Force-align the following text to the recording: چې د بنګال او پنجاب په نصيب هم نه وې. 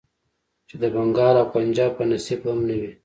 چې 0.67 0.75
د 0.81 0.83
بنګال 0.93 1.35
او 1.41 1.47
پنجاب 1.53 1.91
په 1.97 2.03
نصيب 2.09 2.41
هم 2.47 2.59
نه 2.67 2.75
وې. 2.79 2.91